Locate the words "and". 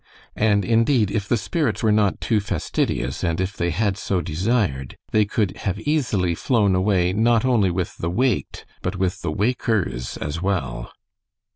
0.35-0.65, 3.23-3.39